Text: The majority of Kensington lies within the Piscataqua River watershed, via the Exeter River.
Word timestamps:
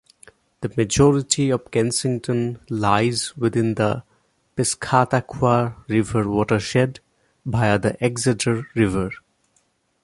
The 0.61 0.73
majority 0.75 1.51
of 1.51 1.69
Kensington 1.69 2.59
lies 2.71 3.37
within 3.37 3.75
the 3.75 4.01
Piscataqua 4.57 5.75
River 5.87 6.27
watershed, 6.27 7.01
via 7.45 7.77
the 7.77 8.03
Exeter 8.03 8.67
River. 8.73 9.11